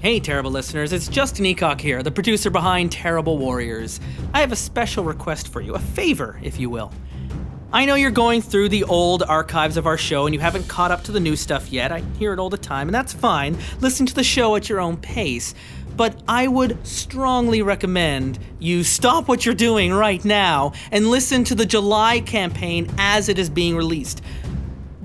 [0.00, 4.00] Hey, terrible listeners, it's Justin Eacock here, the producer behind Terrible Warriors.
[4.32, 6.90] I have a special request for you, a favor, if you will.
[7.70, 10.90] I know you're going through the old archives of our show and you haven't caught
[10.90, 11.92] up to the new stuff yet.
[11.92, 13.58] I hear it all the time, and that's fine.
[13.80, 15.54] Listen to the show at your own pace.
[15.98, 21.54] But I would strongly recommend you stop what you're doing right now and listen to
[21.54, 24.22] the July campaign as it is being released.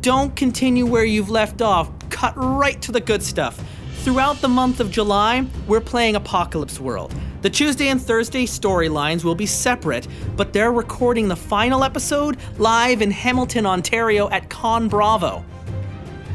[0.00, 3.60] Don't continue where you've left off, cut right to the good stuff.
[4.06, 7.12] Throughout the month of July, we're playing Apocalypse World.
[7.42, 10.06] The Tuesday and Thursday storylines will be separate,
[10.36, 15.44] but they're recording the final episode live in Hamilton, Ontario at Con Bravo.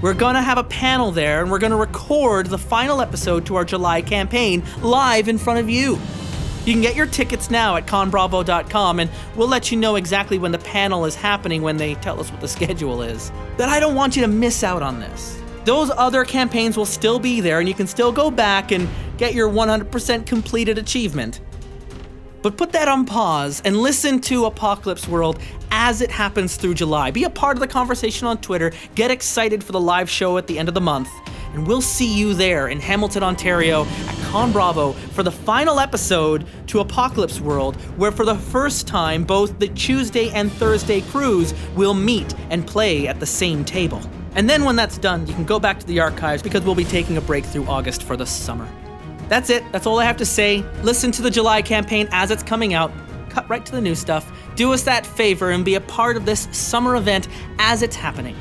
[0.02, 3.63] We're gonna have a panel there and we're gonna record the final episode to our
[3.63, 5.97] July campaign live in front of you.
[6.66, 10.52] You can get your tickets now at conbravo.com and we'll let you know exactly when
[10.52, 13.31] the panel is happening when they tell us what the schedule is.
[13.55, 17.20] But I don't want you to miss out on this those other campaigns will still
[17.20, 21.41] be there and you can still go back and get your 100% completed achievement.
[22.41, 27.11] But put that on pause and listen to Apocalypse World as it happens through July.
[27.11, 30.47] Be a part of the conversation on Twitter, get excited for the live show at
[30.47, 31.09] the end of the month,
[31.53, 36.47] and we'll see you there in Hamilton, Ontario at Con Bravo for the final episode
[36.67, 41.93] to Apocalypse World, where for the first time both the Tuesday and Thursday crews will
[41.93, 44.02] meet and play at the same table.
[44.35, 46.85] And then when that's done, you can go back to the archives because we'll be
[46.85, 48.67] taking a break through August for the summer.
[49.27, 49.63] That's it.
[49.71, 50.63] That's all I have to say.
[50.83, 52.91] Listen to the July campaign as it's coming out.
[53.29, 54.31] Cut right to the new stuff.
[54.55, 57.27] Do us that favor and be a part of this summer event
[57.59, 58.35] as it's happening.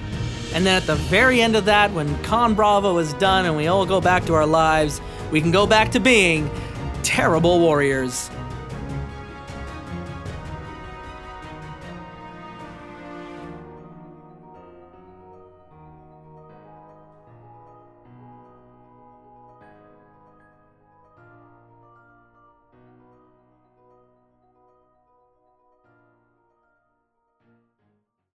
[0.52, 3.68] And then at the very end of that, when Con Bravo is done and we
[3.68, 6.50] all go back to our lives, we can go back to being
[7.05, 8.30] terrible warriors.